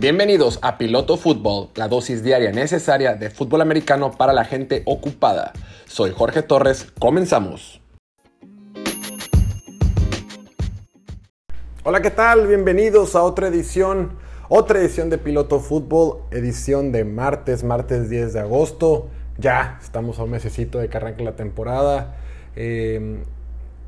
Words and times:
Bienvenidos 0.00 0.58
a 0.62 0.78
Piloto 0.78 1.18
Fútbol, 1.18 1.68
la 1.74 1.86
dosis 1.86 2.24
diaria 2.24 2.52
necesaria 2.52 3.16
de 3.16 3.28
fútbol 3.28 3.60
americano 3.60 4.12
para 4.12 4.32
la 4.32 4.46
gente 4.46 4.82
ocupada. 4.86 5.52
Soy 5.84 6.12
Jorge 6.16 6.40
Torres, 6.40 6.90
comenzamos. 6.98 7.82
Hola, 11.84 12.00
¿qué 12.00 12.10
tal? 12.10 12.46
Bienvenidos 12.46 13.14
a 13.14 13.22
otra 13.22 13.48
edición, 13.48 14.12
otra 14.48 14.78
edición 14.78 15.10
de 15.10 15.18
Piloto 15.18 15.60
Fútbol, 15.60 16.22
edición 16.30 16.92
de 16.92 17.04
martes, 17.04 17.62
martes 17.62 18.08
10 18.08 18.32
de 18.32 18.40
agosto. 18.40 19.08
Ya 19.36 19.78
estamos 19.82 20.18
a 20.18 20.22
un 20.22 20.30
mesecito 20.30 20.78
de 20.78 20.88
que 20.88 20.96
arranque 20.96 21.24
la 21.24 21.36
temporada. 21.36 22.16
Eh, 22.56 23.22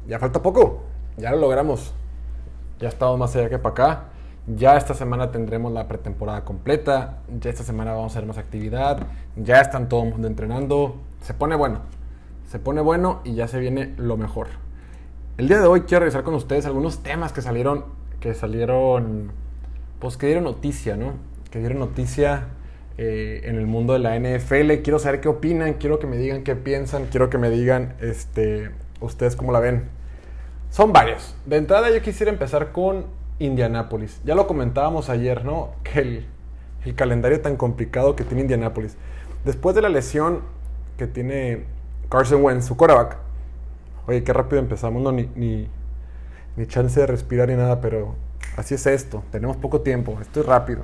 ya 0.07 0.19
falta 0.19 0.43
poco, 0.43 0.83
ya 1.17 1.31
lo 1.31 1.39
logramos. 1.39 1.95
Ya 2.81 2.91
estamos 2.91 3.19
más 3.19 3.35
allá 3.35 3.49
que 3.49 3.59
para 3.59 3.73
acá. 3.73 4.12
Ya 4.47 4.77
esta 4.77 4.95
semana 4.95 5.31
tendremos 5.31 5.73
la 5.73 5.87
pretemporada 5.87 6.45
completa. 6.45 7.19
Ya 7.41 7.51
esta 7.51 7.63
semana 7.63 7.93
vamos 7.93 8.13
a 8.13 8.19
hacer 8.19 8.27
más 8.27 8.39
actividad. 8.39 9.07
Ya 9.37 9.61
están 9.61 9.89
todo 9.89 10.03
el 10.03 10.11
mundo 10.11 10.27
entrenando. 10.27 10.97
Se 11.21 11.33
pone 11.33 11.55
bueno. 11.55 11.81
Se 12.51 12.59
pone 12.59 12.81
bueno 12.81 13.21
y 13.25 13.35
ya 13.35 13.47
se 13.47 13.61
viene 13.61 13.95
lo 13.97 14.17
mejor. 14.17 14.49
El 15.39 15.49
día 15.49 15.61
de 15.61 15.67
hoy 15.67 15.83
quiero 15.83 16.01
revisar 16.01 16.25
con 16.25 16.35
ustedes 16.35 16.67
algunos 16.67 17.03
temas 17.03 17.33
que 17.33 17.41
salieron, 17.41 17.85
que 18.21 18.35
salieron, 18.35 19.31
pues 20.01 20.17
que 20.17 20.27
dieron 20.27 20.45
noticia, 20.45 20.97
¿no? 20.97 21.15
Que 21.51 21.61
dieron 21.61 21.79
noticia 21.79 22.49
eh, 22.99 23.43
en 23.45 23.57
el 23.57 23.67
mundo 23.67 23.93
de 23.93 24.01
la 24.01 24.19
NFL. 24.19 24.83
Quiero 24.83 24.99
saber 24.99 25.21
qué 25.21 25.29
opinan, 25.29 25.75
quiero 25.75 26.01
que 26.01 26.07
me 26.09 26.17
digan 26.17 26.43
qué 26.43 26.57
piensan, 26.57 27.07
quiero 27.07 27.31
que 27.31 27.39
me 27.39 27.49
digan, 27.49 27.95
este, 28.01 28.71
ustedes 29.01 29.37
cómo 29.37 29.53
la 29.53 29.61
ven. 29.61 29.85
Son 30.71 30.93
varios. 30.93 31.35
De 31.47 31.57
entrada 31.57 31.91
yo 31.91 32.03
quisiera 32.03 32.33
empezar 32.33 32.73
con 32.73 33.07
Indianápolis. 33.47 34.21
Ya 34.25 34.35
lo 34.35 34.47
comentábamos 34.47 35.09
ayer, 35.09 35.45
¿no? 35.45 35.71
El, 35.95 36.27
calendario 36.97 37.41
tan 37.41 37.57
complicado 37.57 38.17
que 38.17 38.25
tiene 38.25 38.43
Indianápolis. 38.43 38.97
Después 39.45 39.75
de 39.75 39.83
la 39.83 39.89
lesión 39.89 40.41
que 40.97 41.07
tiene 41.07 41.65
Carson 42.09 42.43
Wentz, 42.43 42.67
su 42.67 42.77
quarterback. 42.77 43.19
Oye, 44.07 44.25
qué 44.25 44.33
rápido 44.33 44.61
empezamos, 44.61 45.03
no, 45.03 45.13
ni, 45.13 45.29
ni, 45.37 45.69
ni 46.57 46.67
chance 46.67 46.99
de 47.01 47.07
respirar 47.07 47.49
ni 47.49 47.55
nada, 47.55 47.81
pero 47.81 48.15
así 48.57 48.75
es 48.75 48.87
esto. 48.87 49.23
Tenemos 49.31 49.57
poco 49.57 49.81
tiempo, 49.81 50.19
esto 50.21 50.41
es 50.41 50.47
rápido. 50.47 50.83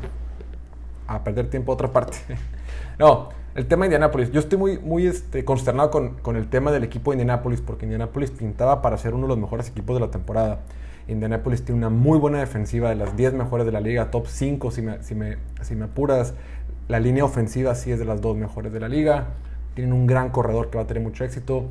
A 1.06 1.24
perder 1.24 1.50
tiempo 1.50 1.72
a 1.72 1.74
otra 1.74 1.92
parte. 1.92 2.18
no, 2.98 3.30
el 3.54 3.66
tema 3.66 3.82
de 3.82 3.86
Indianápolis. 3.88 4.30
Yo 4.30 4.40
estoy 4.40 4.58
muy, 4.58 4.78
muy 4.78 5.06
este, 5.06 5.44
consternado 5.44 5.90
con, 5.90 6.14
con, 6.14 6.36
el 6.36 6.48
tema 6.48 6.70
del 6.70 6.84
equipo 6.84 7.10
de 7.10 7.16
Indianápolis, 7.16 7.60
porque 7.60 7.86
Indianápolis 7.86 8.30
pintaba 8.30 8.82
para 8.82 8.96
ser 8.98 9.14
uno 9.14 9.24
de 9.24 9.28
los 9.28 9.38
mejores 9.38 9.68
equipos 9.68 9.96
de 9.96 10.00
la 10.00 10.10
temporada. 10.10 10.60
Indianapolis 11.08 11.64
tiene 11.64 11.78
una 11.78 11.88
muy 11.88 12.18
buena 12.18 12.38
defensiva, 12.38 12.90
de 12.90 12.94
las 12.94 13.16
10 13.16 13.32
mejores 13.32 13.64
de 13.66 13.72
la 13.72 13.80
liga, 13.80 14.10
top 14.10 14.26
5 14.26 14.70
si 14.70 14.82
me, 14.82 15.02
si 15.02 15.14
me, 15.14 15.38
si 15.62 15.74
me 15.74 15.86
apuras. 15.86 16.34
La 16.86 17.00
línea 17.00 17.24
ofensiva 17.24 17.74
sí 17.74 17.90
es 17.90 17.98
de 17.98 18.04
las 18.04 18.20
dos 18.20 18.36
mejores 18.36 18.72
de 18.72 18.80
la 18.80 18.88
liga. 18.88 19.28
Tienen 19.74 19.92
un 19.94 20.06
gran 20.06 20.30
corredor 20.30 20.70
que 20.70 20.76
va 20.76 20.84
a 20.84 20.86
tener 20.86 21.02
mucho 21.02 21.24
éxito. 21.24 21.64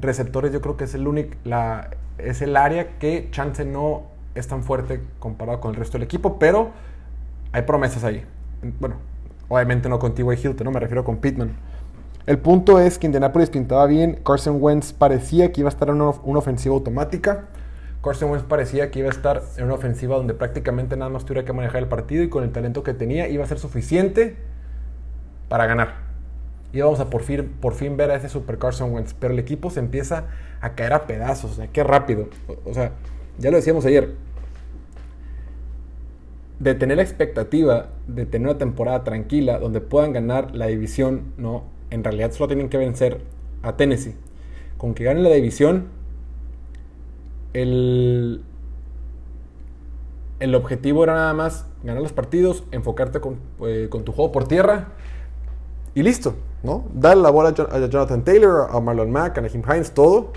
Receptores 0.00 0.52
yo 0.52 0.60
creo 0.60 0.76
que 0.76 0.84
es 0.84 0.94
el 0.94 1.06
único, 1.06 1.36
la, 1.44 1.90
es 2.18 2.40
el 2.42 2.56
área 2.56 2.98
que 2.98 3.28
chance 3.30 3.64
no 3.64 4.04
es 4.34 4.48
tan 4.48 4.62
fuerte 4.62 5.00
comparado 5.18 5.60
con 5.60 5.72
el 5.72 5.76
resto 5.76 5.98
del 5.98 6.04
equipo, 6.04 6.38
pero 6.38 6.70
hay 7.52 7.62
promesas 7.62 8.04
ahí. 8.04 8.24
Bueno, 8.80 8.96
obviamente 9.48 9.88
no 9.88 9.98
con 9.98 10.14
T.Y. 10.14 10.26
Hilton, 10.26 10.64
¿no? 10.64 10.70
me 10.70 10.80
refiero 10.80 11.04
con 11.04 11.18
Pittman. 11.18 11.50
El 12.26 12.38
punto 12.38 12.80
es 12.80 12.98
que 12.98 13.06
Indianapolis 13.06 13.50
pintaba 13.50 13.86
bien, 13.86 14.18
Carson 14.24 14.56
Wentz 14.60 14.92
parecía 14.92 15.52
que 15.52 15.60
iba 15.60 15.68
a 15.68 15.72
estar 15.72 15.88
en 15.88 16.00
una 16.00 16.38
ofensiva 16.38 16.74
automática 16.74 17.44
Carson 18.06 18.30
Wentz 18.30 18.46
parecía 18.46 18.90
que 18.90 19.00
iba 19.00 19.08
a 19.08 19.12
estar 19.12 19.42
en 19.56 19.64
una 19.64 19.74
ofensiva 19.74 20.16
donde 20.16 20.34
prácticamente 20.34 20.96
nada 20.96 21.10
más 21.10 21.24
tuviera 21.24 21.44
que 21.44 21.52
manejar 21.52 21.82
el 21.82 21.88
partido 21.88 22.22
y 22.22 22.28
con 22.28 22.44
el 22.44 22.52
talento 22.52 22.82
que 22.82 22.94
tenía 22.94 23.28
iba 23.28 23.44
a 23.44 23.46
ser 23.46 23.58
suficiente 23.58 24.36
para 25.48 25.66
ganar. 25.66 26.06
Y 26.72 26.80
vamos 26.80 27.00
a 27.00 27.10
por 27.10 27.22
fin, 27.22 27.54
por 27.60 27.74
fin 27.74 27.96
ver 27.96 28.10
a 28.10 28.16
ese 28.16 28.28
Super 28.28 28.58
Carson 28.58 28.92
Wentz. 28.92 29.14
Pero 29.14 29.32
el 29.32 29.38
equipo 29.38 29.70
se 29.70 29.80
empieza 29.80 30.24
a 30.60 30.74
caer 30.74 30.92
a 30.92 31.06
pedazos. 31.06 31.52
O 31.52 31.54
sea, 31.54 31.68
qué 31.68 31.82
rápido. 31.82 32.28
O, 32.64 32.74
sea, 32.74 32.92
ya 33.38 33.50
lo 33.50 33.56
decíamos 33.56 33.86
ayer. 33.86 34.14
De 36.58 36.74
tener 36.74 36.96
la 36.96 37.02
expectativa 37.02 37.88
de 38.06 38.24
tener 38.24 38.48
una 38.48 38.58
temporada 38.58 39.04
tranquila 39.04 39.58
donde 39.58 39.80
puedan 39.80 40.12
ganar 40.12 40.54
la 40.54 40.66
división, 40.66 41.34
no, 41.36 41.64
en 41.90 42.02
realidad 42.02 42.32
solo 42.32 42.48
tienen 42.48 42.68
que 42.68 42.78
vencer 42.78 43.20
a 43.62 43.76
Tennessee. 43.76 44.14
Con 44.78 44.94
que 44.94 45.04
ganen 45.04 45.22
la 45.22 45.30
división, 45.30 45.88
el, 47.56 48.42
el 50.40 50.54
objetivo 50.54 51.04
era 51.04 51.14
nada 51.14 51.32
más 51.32 51.66
ganar 51.82 52.02
los 52.02 52.12
partidos, 52.12 52.64
enfocarte 52.70 53.20
eh, 53.64 53.88
con, 53.90 54.04
tu 54.04 54.12
juego 54.12 54.30
por 54.30 54.46
tierra 54.46 54.88
y 55.94 56.02
listo, 56.02 56.34
¿no? 56.62 56.84
Dar 56.92 57.16
la 57.16 57.30
bola 57.30 57.50
a 57.50 57.86
Jonathan 57.86 58.22
Taylor, 58.24 58.68
a 58.70 58.80
Marlon 58.80 59.10
Mack, 59.10 59.38
a 59.38 59.40
Naheem 59.40 59.62
Hines, 59.62 59.92
todo. 59.92 60.32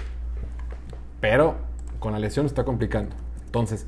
Pero 1.20 1.56
con 2.00 2.14
la 2.14 2.20
lesión 2.20 2.46
está 2.46 2.64
complicando. 2.64 3.14
Entonces, 3.46 3.86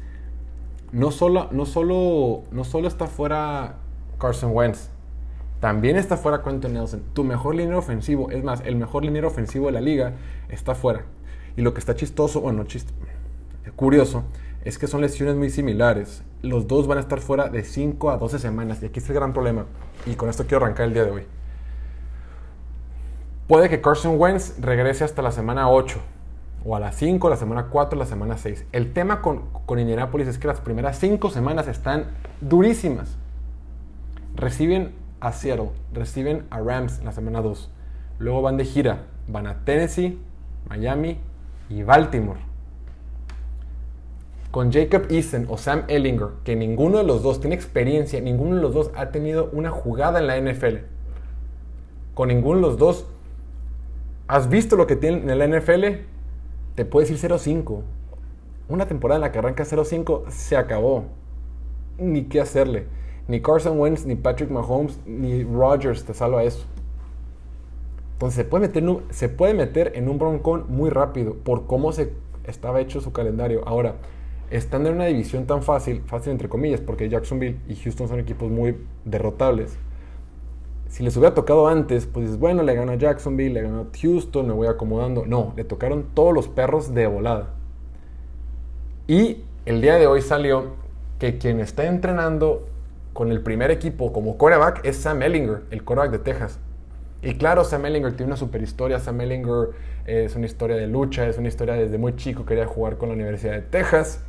no 0.91 1.11
solo, 1.11 1.47
no 1.51 1.65
solo, 1.65 2.43
no 2.51 2.65
solo 2.65 2.89
está 2.89 3.07
fuera 3.07 3.75
Carson 4.19 4.51
Wentz, 4.53 4.89
también 5.61 5.95
está 5.95 6.17
fuera 6.17 6.43
Quentin 6.43 6.73
Nelson. 6.73 7.03
Tu 7.13 7.23
mejor 7.23 7.55
línea 7.55 7.77
ofensivo, 7.77 8.29
es 8.31 8.43
más, 8.43 8.61
el 8.65 8.75
mejor 8.75 9.05
línea 9.05 9.25
ofensivo 9.25 9.67
de 9.67 9.71
la 9.71 9.81
liga 9.81 10.15
está 10.49 10.75
fuera. 10.75 11.05
Y 11.55 11.61
lo 11.61 11.73
que 11.73 11.79
está 11.79 11.95
chistoso, 11.95 12.41
bueno, 12.41 12.65
chistoso 12.65 13.10
curioso 13.75 14.23
es 14.63 14.77
que 14.77 14.88
son 14.88 15.01
lesiones 15.01 15.35
muy 15.35 15.49
similares. 15.49 16.23
Los 16.41 16.67
dos 16.67 16.88
van 16.88 16.97
a 16.97 17.01
estar 17.01 17.19
fuera 17.19 17.49
de 17.49 17.63
5 17.63 18.11
a 18.11 18.17
12 18.17 18.39
semanas. 18.39 18.81
Y 18.81 18.85
aquí 18.85 18.99
está 18.99 19.11
el 19.11 19.19
gran 19.19 19.33
problema. 19.33 19.66
Y 20.05 20.16
con 20.16 20.29
esto 20.29 20.45
quiero 20.45 20.63
arrancar 20.63 20.88
el 20.88 20.94
día 20.94 21.05
de 21.05 21.11
hoy. 21.11 21.23
Puede 23.47 23.69
que 23.69 23.81
Carson 23.81 24.19
Wentz 24.19 24.59
regrese 24.59 25.03
hasta 25.03 25.22
la 25.22 25.31
semana 25.31 25.69
8. 25.69 25.99
O 26.63 26.75
a 26.75 26.79
la 26.79 26.91
5, 26.91 27.27
la 27.29 27.38
semana 27.38 27.67
4, 27.67 27.97
la 27.97 28.05
semana 28.05 28.38
6. 28.38 28.66
El 28.72 28.94
tema 28.94 29.22
con, 29.22 29.49
con 29.66 29.79
Indianapolis 29.79 30.28
es 30.28 30.38
que 30.38 30.47
las 30.47 30.61
primeras 30.61 30.99
5 30.99 31.29
semanas 31.31 31.67
están 31.67 32.05
durísimas. 32.39 33.17
Reciben 34.35 34.93
a 35.19 35.31
Seattle, 35.33 35.72
reciben 35.91 36.45
a 36.51 36.59
Rams 36.59 36.99
en 36.99 37.05
la 37.05 37.11
semana 37.11 37.41
2. 37.41 37.72
Luego 38.19 38.43
van 38.43 38.57
de 38.57 38.66
gira. 38.66 39.05
Van 39.28 39.47
a 39.47 39.66
Tennessee, 39.66 40.19
Miami 40.69 41.19
y 41.69 41.83
Baltimore 41.83 42.50
con 44.51 44.72
Jacob 44.72 45.03
Eason 45.09 45.47
o 45.50 45.57
Sam 45.57 45.84
Ellinger, 45.88 46.28
que 46.44 46.56
ninguno 46.56 46.97
de 46.97 47.06
los 47.06 47.23
dos 47.23 47.39
tiene 47.39 47.56
experiencia, 47.56 48.19
ninguno 48.19 48.57
de 48.57 48.62
los 48.62 48.73
dos 48.73 48.91
ha 48.95 49.09
tenido 49.09 49.50
una 49.53 49.72
jugada 49.72 50.19
en 50.19 50.28
la 50.28 50.39
NFL. 50.39 50.85
Con 52.13 52.28
ninguno 52.28 52.57
de 52.57 52.61
los 52.61 52.78
dos 52.78 53.07
has 54.28 54.50
visto 54.50 54.75
lo 54.75 54.88
que 54.88 54.97
tienen 54.97 55.29
en 55.29 55.40
la 55.40 55.47
NFL, 55.47 55.85
te 56.75 56.85
puedes 56.85 57.09
ir 57.09 57.17
0-5. 57.17 57.81
Una 58.67 58.85
temporada 58.85 59.17
en 59.17 59.22
la 59.22 59.31
que 59.31 59.40
arranca 59.40 59.63
0-5 59.63 60.29
se 60.29 60.57
acabó. 60.57 61.06
Ni 61.97 62.23
qué 62.23 62.41
hacerle. 62.41 62.85
Ni 63.28 63.41
Carson 63.41 63.79
Wentz, 63.79 64.06
ni 64.06 64.16
Patrick 64.16 64.50
Mahomes, 64.50 65.00
ni 65.06 65.44
Rodgers 65.44 66.03
te 66.03 66.13
salva 66.13 66.44
eso. 66.44 66.66
Entonces 68.13 68.35
se 68.35 68.45
puede 68.45 68.67
meter 68.67 68.84
en 68.84 68.90
un, 68.90 69.03
se 69.09 69.29
puede 69.29 69.53
meter 69.53 69.94
en 69.95 70.09
un 70.09 70.19
broncón 70.19 70.66
muy 70.67 70.90
rápido 70.90 71.35
por 71.35 71.66
cómo 71.66 71.91
se 71.91 72.13
estaba 72.45 72.81
hecho 72.81 73.01
su 73.01 73.11
calendario. 73.11 73.63
Ahora, 73.66 73.95
estando 74.51 74.89
en 74.89 74.95
una 74.95 75.06
división 75.06 75.47
tan 75.47 75.63
fácil, 75.63 76.03
fácil 76.06 76.34
entre 76.34 76.50
comillas, 76.50 76.81
porque 76.81 77.09
Jacksonville 77.09 77.57
y 77.67 77.75
Houston 77.75 78.07
son 78.07 78.19
equipos 78.19 78.51
muy 78.51 78.78
derrotables. 79.06 79.78
Si 80.89 81.03
les 81.03 81.16
hubiera 81.16 81.34
tocado 81.34 81.69
antes, 81.69 82.06
pues 82.06 82.25
dices, 82.25 82.38
bueno, 82.38 82.63
le 82.63 82.75
ganó 82.75 82.91
a 82.91 82.95
Jacksonville, 82.95 83.53
le 83.53 83.61
ganó 83.61 83.79
a 83.81 83.85
Houston, 84.01 84.45
me 84.45 84.53
voy 84.53 84.67
acomodando. 84.67 85.25
No, 85.25 85.53
le 85.56 85.63
tocaron 85.63 86.07
todos 86.13 86.34
los 86.34 86.50
perros 86.50 86.94
de 86.94 87.07
volada. 87.07 87.53
Y 89.08 89.43
el 89.66 89.81
día 89.81 89.96
de 89.96 90.08
hoy 90.08 90.22
salió 90.22 90.66
que 91.17 91.37
quien 91.37 91.61
está 91.61 91.85
entrenando 91.85 92.67
con 93.14 93.31
el 93.31 93.41
primer 93.41 93.72
equipo 93.72 94.11
como 94.11 94.37
coreback 94.37 94.85
es 94.85 94.97
Sam 94.97 95.22
Ellinger, 95.22 95.64
el 95.72 95.84
coreback 95.84 96.11
de 96.11 96.20
Texas. 96.20 96.59
Y 97.22 97.35
claro, 97.35 97.64
Sam 97.64 97.85
Ellinger 97.85 98.11
tiene 98.14 98.31
una 98.31 98.37
super 98.37 98.61
historia. 98.61 98.99
Sam 98.99 99.22
Ellinger 99.22 99.70
es 100.05 100.35
una 100.35 100.46
historia 100.46 100.75
de 100.75 100.87
lucha, 100.87 101.28
es 101.28 101.37
una 101.37 101.47
historia 101.47 101.75
desde 101.75 101.97
muy 101.97 102.16
chico, 102.16 102.46
quería 102.46 102.66
jugar 102.66 102.97
con 102.97 103.09
la 103.09 103.16
Universidad 103.16 103.53
de 103.53 103.61
Texas. 103.61 104.23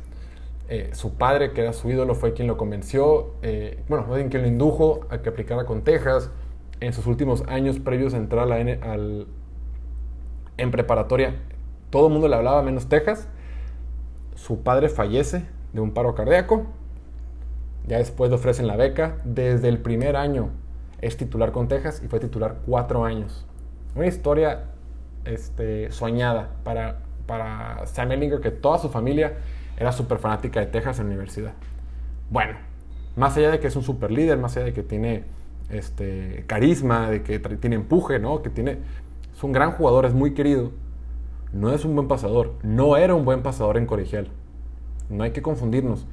Eh, 0.75 0.89
su 0.93 1.13
padre, 1.13 1.51
que 1.51 1.61
era 1.61 1.71
su 1.71 1.87
ídolo, 1.91 2.15
fue 2.15 2.33
quien 2.33 2.47
lo 2.47 2.57
convenció, 2.57 3.35
eh, 3.43 3.83
bueno, 3.87 4.07
más 4.07 4.19
quien 4.31 4.41
lo 4.41 4.47
indujo 4.47 5.01
a 5.11 5.19
que 5.19 5.29
aplicara 5.29 5.65
con 5.65 5.83
Texas. 5.83 6.31
En 6.79 6.93
sus 6.93 7.05
últimos 7.05 7.43
años 7.47 7.77
previos 7.77 8.15
a 8.15 8.17
entrar 8.17 8.51
al, 8.51 9.27
en 10.57 10.71
preparatoria, 10.71 11.35
todo 11.91 12.07
el 12.07 12.13
mundo 12.13 12.27
le 12.27 12.37
hablaba 12.37 12.63
menos 12.63 12.89
Texas. 12.89 13.27
Su 14.33 14.63
padre 14.63 14.89
fallece 14.89 15.45
de 15.73 15.79
un 15.79 15.91
paro 15.91 16.15
cardíaco. 16.15 16.65
Ya 17.85 17.99
después 17.99 18.31
le 18.31 18.37
ofrecen 18.37 18.65
la 18.65 18.75
beca. 18.75 19.17
Desde 19.25 19.69
el 19.69 19.77
primer 19.77 20.15
año 20.15 20.49
es 21.01 21.17
titular 21.17 21.51
con 21.51 21.67
Texas 21.67 22.01
y 22.03 22.07
fue 22.07 22.19
titular 22.19 22.61
cuatro 22.65 23.05
años. 23.05 23.45
Una 23.95 24.07
historia 24.07 24.63
este, 25.23 25.91
soñada 25.91 26.49
para, 26.63 27.01
para 27.27 27.85
Sam 27.85 28.13
Ellinger, 28.13 28.39
que 28.41 28.49
toda 28.49 28.79
su 28.79 28.89
familia 28.89 29.33
era 29.77 29.91
súper 29.91 30.17
fanática 30.17 30.59
de 30.59 30.67
Texas 30.67 30.99
en 30.99 31.05
la 31.05 31.11
universidad. 31.11 31.53
Bueno, 32.29 32.57
Más 33.15 33.37
allá 33.37 33.51
de 33.51 33.59
que 33.59 33.67
es 33.67 33.75
un 33.75 33.83
super 33.83 34.09
líder, 34.09 34.39
más 34.39 34.57
allá 34.57 34.65
de 34.65 34.73
que 34.73 34.81
tiene 34.81 35.23
este, 35.69 36.45
carisma, 36.47 37.11
de 37.11 37.21
que 37.21 37.37
tiene 37.39 37.75
empuje, 37.75 38.17
¿no? 38.17 38.41
Que 38.41 38.49
tiene, 38.49 38.79
es 39.35 39.43
un 39.43 39.51
gran 39.51 39.71
jugador, 39.73 40.05
es 40.05 40.13
muy 40.15 40.33
querido. 40.33 40.71
No 41.51 41.71
es 41.71 41.85
un 41.85 41.93
buen 41.93 42.07
pasador. 42.07 42.53
No 42.63 42.97
era 42.97 43.13
un 43.13 43.23
buen 43.23 43.43
pasador 43.43 43.77
en 43.77 43.85
colegial. 43.85 44.29
No 45.09 45.23
hay 45.23 45.31
que 45.31 45.43
confundirnos. 45.43 46.07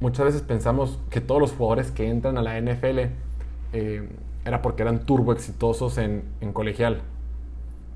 Muchas 0.00 0.26
veces 0.26 0.42
pensamos 0.42 1.00
que 1.08 1.22
todos 1.22 1.40
los 1.40 1.52
jugadores 1.52 1.90
que 1.90 2.10
entran 2.10 2.36
a 2.36 2.42
la 2.42 2.60
NFL 2.60 2.98
eh, 3.72 4.08
era 4.44 4.60
porque 4.60 4.82
eran 4.82 5.06
turbo 5.06 5.32
exitosos 5.32 5.96
en, 5.96 6.24
en 6.42 6.52
colegial 6.52 7.00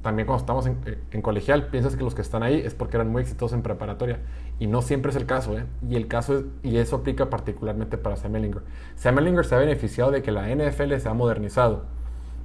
también 0.03 0.27
cuando 0.27 0.41
estamos 0.41 0.67
en, 0.67 1.23
colegial, 1.23 1.69
piensas 1.69 1.95
que 1.95 2.03
los 2.03 2.15
que 2.17 2.23
están 2.23 2.43
ahí 2.43 2.61
es 2.61 2.75
porque 2.75 2.97
eran 2.97 3.11
muy 3.11 3.23
exitosos 3.23 3.55
en 3.55 3.63
preparatoria. 3.63 4.19
Y 4.59 4.67
no 4.67 4.83
siempre 4.83 5.11
es 5.11 5.17
el 5.17 5.27
caso, 5.27 5.57
¿eh? 5.57 5.65
Y, 5.89 5.95
el 5.95 6.09
caso 6.09 6.39
es, 6.39 6.45
y 6.65 6.77
eso 6.79 6.97
aplica 6.97 7.31
particularmente 7.31 7.97
para 7.99 8.17
Sam 8.17 8.35
Ellinger. 8.35 8.63
Sam 8.97 9.21
Ellinger 9.21 9.45
se 9.45 9.55
ha 9.55 9.59
beneficiado 9.59 10.11
de 10.11 10.23
que 10.23 10.33
la 10.33 10.53
NFL 10.53 10.97
se 10.97 11.09
ha 11.09 11.15
modernizado. 11.15 11.85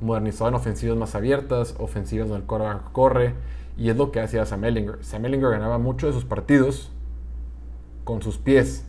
Modernizado 0.01 0.49
en 0.49 0.55
ofensivas 0.55 0.97
más 0.97 1.15
abiertas, 1.15 1.75
ofensivas 1.79 2.29
donde 2.29 2.43
el 2.43 2.47
quarterback 2.47 2.91
corre. 2.91 3.33
Y 3.75 3.89
es 3.89 3.97
lo 3.97 4.11
que 4.11 4.19
hacía 4.19 4.45
Sam 4.45 4.63
Ellinger. 4.63 5.03
Sam 5.03 5.25
Ellinger 5.25 5.49
ganaba 5.49 5.79
mucho 5.79 6.05
de 6.05 6.13
sus 6.13 6.25
partidos 6.25 6.91
con 8.03 8.21
sus 8.21 8.37
pies. 8.37 8.85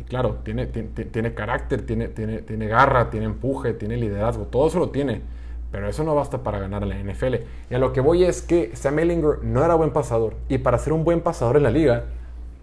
Y 0.00 0.04
claro, 0.04 0.38
tiene, 0.44 0.64
tiene, 0.64 0.88
tiene 0.88 1.34
carácter, 1.34 1.84
tiene, 1.84 2.08
tiene, 2.08 2.40
tiene 2.40 2.68
garra, 2.68 3.10
tiene 3.10 3.26
empuje, 3.26 3.74
tiene 3.74 3.98
liderazgo. 3.98 4.44
Todo 4.44 4.68
eso 4.68 4.78
lo 4.78 4.88
tiene 4.88 5.36
pero 5.70 5.88
eso 5.88 6.04
no 6.04 6.14
basta 6.14 6.42
para 6.42 6.58
ganar 6.58 6.82
a 6.82 6.86
la 6.86 6.98
NFL. 6.98 7.34
Y 7.70 7.74
a 7.74 7.78
lo 7.78 7.92
que 7.92 8.00
voy 8.00 8.24
es 8.24 8.42
que 8.42 8.74
Sam 8.74 8.98
Ellinger 8.98 9.42
no 9.42 9.64
era 9.64 9.74
buen 9.74 9.92
pasador. 9.92 10.34
Y 10.48 10.58
para 10.58 10.78
ser 10.78 10.92
un 10.92 11.04
buen 11.04 11.20
pasador 11.20 11.56
en 11.56 11.64
la 11.64 11.70
liga, 11.70 12.04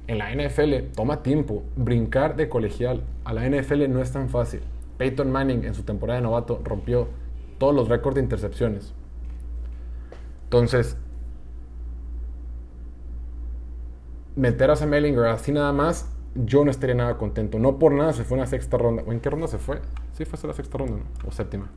en 0.07 0.17
la 0.17 0.33
NFL 0.33 0.93
toma 0.95 1.23
tiempo. 1.23 1.63
Brincar 1.75 2.35
de 2.35 2.49
colegial 2.49 3.03
a 3.25 3.33
la 3.33 3.47
NFL 3.47 3.89
no 3.89 4.01
es 4.01 4.11
tan 4.11 4.29
fácil. 4.29 4.61
Peyton 4.97 5.31
Manning 5.31 5.65
en 5.65 5.73
su 5.73 5.83
temporada 5.83 6.19
de 6.19 6.23
novato 6.23 6.61
rompió 6.63 7.07
todos 7.57 7.73
los 7.73 7.89
récords 7.89 8.15
de 8.15 8.21
intercepciones. 8.21 8.93
Entonces, 10.45 10.97
meter 14.35 14.71
a 14.71 14.75
Sam 14.75 14.93
Ellinger 14.93 15.25
así 15.25 15.51
nada 15.51 15.71
más, 15.71 16.09
yo 16.35 16.65
no 16.65 16.71
estaría 16.71 16.95
nada 16.95 17.17
contento. 17.17 17.59
No 17.59 17.77
por 17.79 17.93
nada 17.93 18.13
se 18.13 18.23
fue 18.23 18.37
una 18.37 18.47
sexta 18.47 18.77
ronda. 18.77 19.03
¿O 19.05 19.11
en 19.11 19.19
qué 19.19 19.29
ronda 19.29 19.47
se 19.47 19.57
fue? 19.57 19.81
Sí, 20.13 20.25
fue 20.25 20.39
a 20.43 20.47
la 20.47 20.53
sexta 20.53 20.77
ronda, 20.77 20.97
¿no? 20.97 21.27
O 21.27 21.31
séptima. 21.31 21.69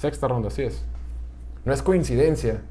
Sexta 0.00 0.28
ronda, 0.28 0.48
así 0.48 0.62
es. 0.62 0.82
No 1.66 1.74
es 1.74 1.82
coincidencia. 1.82 2.62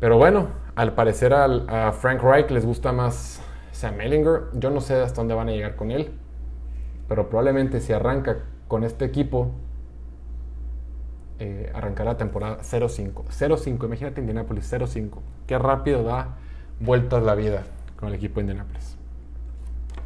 Pero 0.00 0.16
bueno, 0.16 0.48
al 0.76 0.94
parecer 0.94 1.34
a 1.34 1.92
Frank 1.92 2.22
Reich 2.22 2.50
les 2.50 2.64
gusta 2.64 2.90
más 2.90 3.42
Sam 3.70 4.00
Ellinger. 4.00 4.44
Yo 4.54 4.70
no 4.70 4.80
sé 4.80 4.94
hasta 4.94 5.20
dónde 5.20 5.34
van 5.34 5.50
a 5.50 5.52
llegar 5.52 5.76
con 5.76 5.90
él. 5.90 6.10
Pero 7.06 7.28
probablemente 7.28 7.80
si 7.80 7.92
arranca 7.92 8.38
con 8.66 8.82
este 8.82 9.04
equipo, 9.04 9.50
eh, 11.38 11.70
arrancará 11.74 12.12
la 12.12 12.16
temporada 12.16 12.60
0-5. 12.62 13.24
0-5, 13.28 13.84
imagínate 13.84 14.22
Indianapolis 14.22 14.72
0-5. 14.72 15.18
Qué 15.46 15.58
rápido 15.58 16.02
da 16.02 16.38
vueltas 16.80 17.22
la 17.24 17.34
vida 17.34 17.64
con 18.00 18.08
el 18.08 18.14
equipo 18.14 18.36
de 18.36 18.44
Indianapolis. 18.44 18.96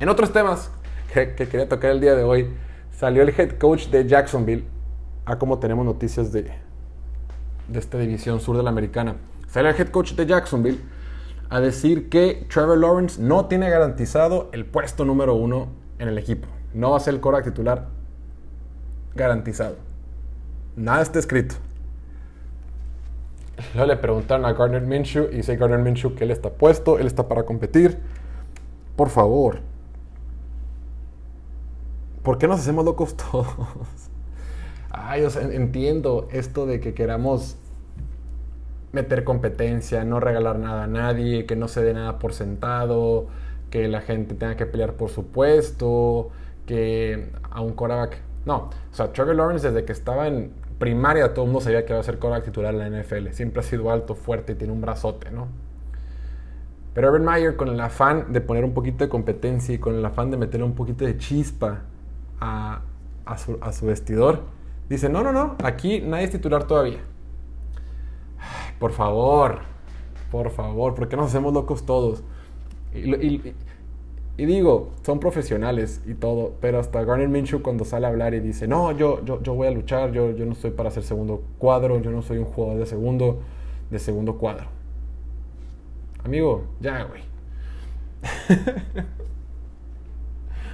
En 0.00 0.08
otros 0.08 0.32
temas 0.32 0.72
que 1.14 1.36
quería 1.36 1.68
tocar 1.68 1.92
el 1.92 2.00
día 2.00 2.16
de 2.16 2.24
hoy, 2.24 2.52
salió 2.90 3.22
el 3.22 3.28
head 3.28 3.58
coach 3.58 3.90
de 3.90 4.08
Jacksonville, 4.08 4.64
a 5.26 5.38
cómo 5.38 5.58
tenemos 5.58 5.84
noticias 5.84 6.32
de, 6.32 6.50
de 7.68 7.78
esta 7.78 7.98
división 7.98 8.40
sur 8.40 8.56
de 8.56 8.62
la 8.62 8.70
americana. 8.70 9.16
Sale 9.48 9.68
el 9.68 9.76
head 9.76 9.88
coach 9.88 10.14
de 10.14 10.24
Jacksonville 10.24 10.80
a 11.50 11.60
decir 11.60 12.08
que 12.08 12.46
Trevor 12.52 12.78
Lawrence 12.78 13.20
no 13.20 13.46
tiene 13.46 13.68
garantizado 13.68 14.48
el 14.52 14.64
puesto 14.64 15.04
número 15.04 15.34
uno 15.34 15.68
en 15.98 16.08
el 16.08 16.18
equipo. 16.18 16.48
No 16.74 16.90
va 16.90 16.96
a 16.96 17.00
ser 17.00 17.14
el 17.14 17.20
coreback 17.20 17.44
titular 17.44 17.88
garantizado. 19.14 19.76
Nada 20.76 21.02
está 21.02 21.18
escrito. 21.18 21.56
Luego 23.74 23.88
le 23.88 23.96
preguntaron 23.96 24.44
a 24.44 24.52
Gardner 24.52 24.82
Minshew 24.82 25.28
y 25.32 25.36
dice 25.36 25.56
Gardner 25.56 25.80
Minshew 25.80 26.14
que 26.14 26.24
él 26.24 26.30
está 26.30 26.50
puesto, 26.50 26.98
él 26.98 27.06
está 27.06 27.26
para 27.26 27.44
competir. 27.44 27.98
Por 28.94 29.08
favor. 29.08 29.60
¿Por 32.22 32.38
qué 32.38 32.46
nos 32.46 32.60
hacemos 32.60 32.84
locos 32.84 33.16
todos? 33.16 33.46
Ay, 34.96 35.24
o 35.24 35.40
entiendo 35.40 36.28
esto 36.32 36.66
de 36.66 36.80
que 36.80 36.94
queramos 36.94 37.56
meter 38.92 39.24
competencia, 39.24 40.04
no 40.04 40.20
regalar 40.20 40.58
nada 40.58 40.84
a 40.84 40.86
nadie, 40.86 41.44
que 41.44 41.54
no 41.54 41.68
se 41.68 41.82
dé 41.82 41.92
nada 41.92 42.18
por 42.18 42.32
sentado, 42.32 43.26
que 43.70 43.88
la 43.88 44.00
gente 44.00 44.34
tenga 44.34 44.56
que 44.56 44.66
pelear 44.66 44.94
por 44.94 45.10
su 45.10 45.26
puesto, 45.26 46.30
que 46.64 47.30
a 47.50 47.60
un 47.60 47.74
coreback... 47.74 48.22
No, 48.46 48.56
o 48.56 48.94
sea, 48.94 49.12
Trevor 49.12 49.34
Lawrence 49.34 49.70
desde 49.70 49.84
que 49.84 49.92
estaba 49.92 50.28
en 50.28 50.52
primaria 50.78 51.32
todo 51.34 51.44
el 51.46 51.50
mundo 51.50 51.62
sabía 51.62 51.84
que 51.84 51.92
iba 51.92 52.00
a 52.00 52.02
ser 52.02 52.18
coreback 52.18 52.44
titular 52.44 52.74
en 52.74 52.78
la 52.78 53.02
NFL. 53.02 53.28
Siempre 53.30 53.60
ha 53.60 53.62
sido 53.62 53.90
alto, 53.90 54.14
fuerte 54.14 54.52
y 54.52 54.54
tiene 54.56 54.72
un 54.72 54.80
brazote, 54.80 55.30
¿no? 55.30 55.48
Pero 56.94 57.12
Urban 57.12 57.24
Meyer 57.24 57.56
con 57.56 57.68
el 57.68 57.80
afán 57.80 58.32
de 58.32 58.40
poner 58.40 58.64
un 58.64 58.72
poquito 58.72 59.04
de 59.04 59.10
competencia 59.10 59.74
y 59.74 59.78
con 59.78 59.94
el 59.94 60.04
afán 60.04 60.30
de 60.30 60.38
meterle 60.38 60.64
un 60.64 60.74
poquito 60.74 61.04
de 61.04 61.18
chispa 61.18 61.82
a, 62.40 62.80
a 63.26 63.72
su 63.72 63.86
vestidor, 63.86 64.44
Dice, 64.88 65.08
no, 65.08 65.22
no, 65.22 65.32
no, 65.32 65.56
aquí 65.64 66.00
nadie 66.00 66.24
es 66.24 66.30
titular 66.30 66.64
todavía. 66.64 67.00
por 68.78 68.92
favor, 68.92 69.60
por 70.30 70.50
favor, 70.50 70.94
¿por 70.94 71.08
qué 71.08 71.16
nos 71.16 71.28
hacemos 71.28 71.52
locos 71.52 71.84
todos? 71.86 72.22
Y, 72.94 74.44
digo, 74.44 74.92
son 75.02 75.18
profesionales 75.18 76.02
y 76.06 76.14
todo, 76.14 76.54
pero 76.60 76.78
hasta 76.78 77.02
Garner 77.04 77.28
Minshew 77.28 77.62
cuando 77.62 77.84
sale 77.84 78.06
a 78.06 78.10
hablar 78.10 78.34
y 78.34 78.40
dice, 78.40 78.68
no, 78.68 78.92
yo, 78.92 79.24
yo, 79.24 79.42
yo 79.42 79.54
voy 79.54 79.66
a 79.66 79.70
luchar, 79.70 80.12
yo, 80.12 80.30
yo 80.32 80.44
no 80.44 80.52
estoy 80.52 80.72
para 80.72 80.90
hacer 80.90 81.02
segundo 81.04 81.42
cuadro, 81.58 82.00
yo 82.00 82.10
no 82.10 82.20
soy 82.22 82.38
un 82.38 82.44
jugador 82.44 82.78
de 82.78 82.86
segundo, 82.86 83.40
de 83.90 83.98
segundo 83.98 84.36
cuadro. 84.36 84.66
Amigo, 86.22 86.64
ya, 86.80 87.04
güey. 87.04 87.22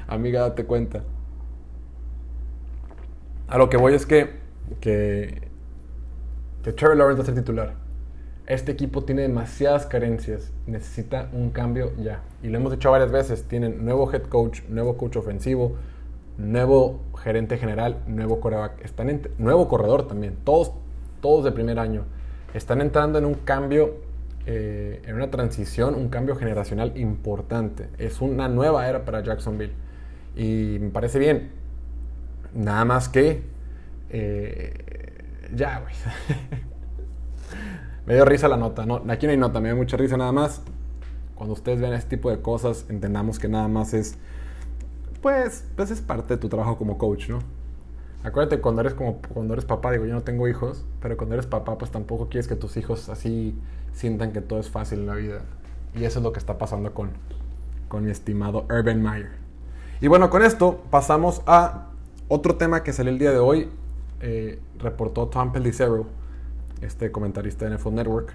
Amiga, 0.08 0.40
date 0.40 0.64
cuenta. 0.64 1.04
A 3.52 3.58
lo 3.58 3.68
que 3.68 3.76
voy 3.76 3.92
es 3.92 4.06
que, 4.06 4.30
que, 4.80 5.42
que 6.64 6.72
Trevor 6.72 6.96
Lawrence 6.96 7.18
va 7.18 7.22
a 7.22 7.26
ser 7.26 7.34
titular. 7.34 7.74
Este 8.46 8.72
equipo 8.72 9.04
tiene 9.04 9.20
demasiadas 9.20 9.84
carencias, 9.84 10.54
necesita 10.66 11.28
un 11.34 11.50
cambio 11.50 11.92
ya. 11.98 12.22
Y 12.42 12.48
lo 12.48 12.56
hemos 12.56 12.72
dicho 12.72 12.90
varias 12.90 13.12
veces, 13.12 13.44
tienen 13.44 13.84
nuevo 13.84 14.10
head 14.10 14.22
coach, 14.22 14.62
nuevo 14.70 14.96
coach 14.96 15.16
ofensivo, 15.16 15.76
nuevo 16.38 17.02
gerente 17.22 17.58
general, 17.58 17.98
nuevo 18.06 18.40
coreback, 18.40 18.82
están 18.86 19.20
nuevo 19.36 19.68
corredor 19.68 20.08
también, 20.08 20.34
todos, 20.44 20.72
todos 21.20 21.44
de 21.44 21.52
primer 21.52 21.78
año. 21.78 22.06
Están 22.54 22.80
entrando 22.80 23.18
en 23.18 23.26
un 23.26 23.34
cambio, 23.34 23.96
eh, 24.46 25.02
en 25.04 25.14
una 25.14 25.30
transición, 25.30 25.94
un 25.94 26.08
cambio 26.08 26.36
generacional 26.36 26.96
importante. 26.96 27.90
Es 27.98 28.22
una 28.22 28.48
nueva 28.48 28.88
era 28.88 29.04
para 29.04 29.22
Jacksonville. 29.22 29.74
Y 30.34 30.78
me 30.80 30.88
parece 30.88 31.18
bien, 31.18 31.61
Nada 32.54 32.84
más 32.84 33.08
que... 33.08 33.42
Eh, 34.10 35.22
ya, 35.54 35.80
güey. 35.80 35.94
me 38.06 38.14
dio 38.14 38.24
risa 38.24 38.48
la 38.48 38.56
nota. 38.56 38.86
No, 38.86 39.02
aquí 39.08 39.26
no 39.26 39.32
hay 39.32 39.38
nota, 39.38 39.60
me 39.60 39.68
dio 39.68 39.76
mucha 39.76 39.96
risa 39.96 40.16
nada 40.16 40.32
más. 40.32 40.62
Cuando 41.34 41.54
ustedes 41.54 41.80
ven 41.80 41.92
este 41.92 42.16
tipo 42.16 42.30
de 42.30 42.40
cosas, 42.40 42.86
entendamos 42.88 43.38
que 43.38 43.48
nada 43.48 43.68
más 43.68 43.94
es... 43.94 44.16
Pues, 45.20 45.64
pues 45.76 45.90
es 45.90 46.00
parte 46.00 46.34
de 46.34 46.40
tu 46.40 46.48
trabajo 46.48 46.76
como 46.76 46.98
coach, 46.98 47.28
¿no? 47.28 47.38
Acuérdate 48.24 48.60
cuando 48.60 48.82
eres 48.82 48.94
como 48.94 49.16
cuando 49.16 49.54
eres 49.54 49.64
papá, 49.64 49.90
digo, 49.90 50.06
yo 50.06 50.14
no 50.14 50.22
tengo 50.22 50.46
hijos, 50.46 50.84
pero 51.00 51.16
cuando 51.16 51.34
eres 51.34 51.46
papá, 51.46 51.76
pues 51.76 51.90
tampoco 51.90 52.28
quieres 52.28 52.46
que 52.46 52.54
tus 52.54 52.76
hijos 52.76 53.08
así 53.08 53.58
sientan 53.92 54.32
que 54.32 54.40
todo 54.40 54.60
es 54.60 54.70
fácil 54.70 55.00
en 55.00 55.06
la 55.06 55.14
vida. 55.14 55.42
Y 55.94 56.04
eso 56.04 56.20
es 56.20 56.22
lo 56.22 56.32
que 56.32 56.38
está 56.38 56.56
pasando 56.56 56.94
con, 56.94 57.10
con 57.88 58.04
mi 58.04 58.10
estimado 58.10 58.64
Urban 58.70 59.02
Meyer. 59.02 59.32
Y 60.00 60.06
bueno, 60.06 60.30
con 60.30 60.42
esto 60.42 60.82
pasamos 60.90 61.42
a 61.46 61.88
otro 62.34 62.56
tema 62.56 62.82
que 62.82 62.94
salió 62.94 63.12
el 63.12 63.18
día 63.18 63.30
de 63.30 63.38
hoy, 63.38 63.68
eh, 64.22 64.58
reportó 64.78 65.28
Tom 65.28 65.52
Pellicero, 65.52 66.06
este 66.80 67.12
comentarista 67.12 67.66
de 67.68 67.76
NFL 67.76 67.94
Network, 67.94 68.32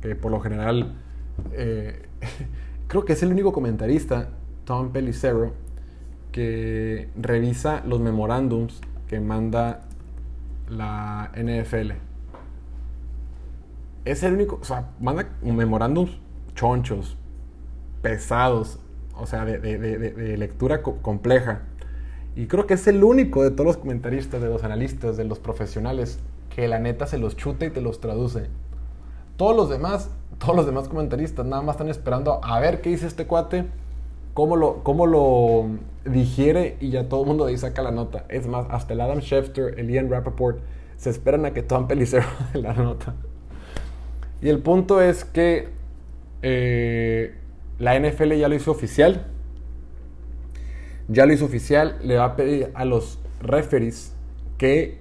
que 0.00 0.16
por 0.16 0.32
lo 0.32 0.40
general 0.40 0.94
eh, 1.52 2.06
creo 2.88 3.04
que 3.04 3.12
es 3.12 3.22
el 3.22 3.30
único 3.30 3.52
comentarista, 3.52 4.30
Tom 4.64 4.92
Pellicero, 4.92 5.52
que 6.32 7.10
revisa 7.16 7.82
los 7.84 8.00
memorándums 8.00 8.80
que 9.08 9.20
manda 9.20 9.82
la 10.70 11.30
NFL. 11.36 11.90
Es 14.06 14.22
el 14.22 14.32
único, 14.32 14.58
o 14.62 14.64
sea, 14.64 14.88
manda 15.00 15.28
memorándums 15.42 16.18
chonchos, 16.54 17.18
pesados, 18.00 18.80
o 19.18 19.26
sea, 19.26 19.44
de 19.44 20.34
lectura 20.38 20.82
compleja 20.82 21.60
y 22.36 22.46
creo 22.46 22.66
que 22.66 22.74
es 22.74 22.86
el 22.86 23.04
único 23.04 23.42
de 23.42 23.50
todos 23.50 23.66
los 23.66 23.76
comentaristas, 23.76 24.42
de 24.42 24.48
los 24.48 24.64
analistas, 24.64 25.16
de 25.16 25.24
los 25.24 25.38
profesionales, 25.38 26.18
que 26.54 26.68
la 26.68 26.78
neta 26.78 27.06
se 27.06 27.18
los 27.18 27.36
chuta 27.36 27.66
y 27.66 27.70
te 27.70 27.80
los 27.80 28.00
traduce. 28.00 28.46
Todos 29.36 29.56
los 29.56 29.68
demás, 29.68 30.10
todos 30.38 30.56
los 30.56 30.66
demás 30.66 30.88
comentaristas 30.88 31.46
nada 31.46 31.62
más 31.62 31.74
están 31.74 31.88
esperando 31.88 32.40
a 32.42 32.60
ver 32.60 32.80
qué 32.80 32.90
dice 32.90 33.06
este 33.06 33.26
cuate, 33.26 33.66
cómo 34.34 34.56
lo, 34.56 34.82
cómo 34.82 35.06
lo 35.06 35.66
digiere 36.04 36.76
y 36.80 36.90
ya 36.90 37.08
todo 37.08 37.22
el 37.22 37.26
mundo 37.28 37.44
de 37.46 37.52
ahí 37.52 37.58
saca 37.58 37.82
la 37.82 37.90
nota. 37.90 38.24
Es 38.28 38.46
más, 38.46 38.66
hasta 38.70 38.92
el 38.94 39.00
Adam 39.00 39.20
Schefter, 39.20 39.78
el 39.78 39.88
Ian 39.90 40.10
Rappaport, 40.10 40.58
se 40.96 41.10
esperan 41.10 41.44
a 41.44 41.52
que 41.52 41.62
Tom 41.62 41.86
Pelicero 41.86 42.26
de 42.52 42.60
la 42.60 42.72
nota. 42.72 43.14
Y 44.42 44.48
el 44.48 44.58
punto 44.58 45.00
es 45.00 45.24
que 45.24 45.68
eh, 46.42 47.34
la 47.78 47.98
NFL 47.98 48.32
ya 48.34 48.48
lo 48.48 48.54
hizo 48.54 48.70
oficial. 48.70 49.26
Ya 51.08 51.26
lo 51.26 51.32
hizo 51.32 51.44
oficial. 51.44 51.98
Le 52.02 52.16
va 52.16 52.24
a 52.24 52.36
pedir 52.36 52.70
a 52.74 52.84
los 52.84 53.18
referees 53.40 54.12
que 54.58 54.98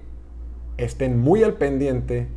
estén 0.78 1.20
muy 1.20 1.44
al 1.44 1.54
pendiente 1.54 2.28